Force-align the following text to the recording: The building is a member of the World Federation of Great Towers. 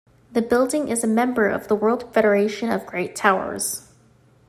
The 0.31 0.41
building 0.41 0.87
is 0.87 1.03
a 1.03 1.07
member 1.07 1.47
of 1.47 1.67
the 1.67 1.75
World 1.75 2.11
Federation 2.11 2.71
of 2.71 2.87
Great 2.87 3.15
Towers. 3.15 3.87